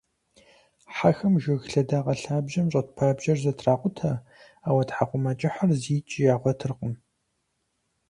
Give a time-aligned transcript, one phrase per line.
[0.95, 4.11] Хьэхэм жыг лъэдакъэ лъабжьэм щӀэт пабжьэр зэтракъутэ,
[4.67, 6.93] ауэ тхьэкӀумэкӀыхьыр зикӀ ягъуэтыркъым.